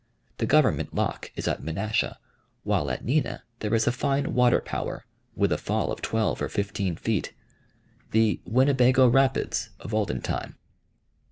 The 0.39 0.47
government 0.47 0.95
lock 0.95 1.31
is 1.35 1.47
at 1.47 1.61
Menasha, 1.61 2.17
while 2.63 2.89
at 2.89 3.05
Neenah 3.05 3.43
there 3.59 3.75
is 3.75 3.85
a 3.85 3.91
fine 3.91 4.33
water 4.33 4.59
power, 4.59 5.05
with 5.35 5.51
a 5.51 5.59
fall 5.59 5.91
of 5.91 6.01
twelve 6.01 6.41
or 6.41 6.49
fifteen 6.49 6.95
feet, 6.95 7.33
the 8.09 8.41
"Winnebago 8.43 9.07
Rapids" 9.07 9.69
of 9.79 9.93
olden 9.93 10.21
time. 10.21 10.55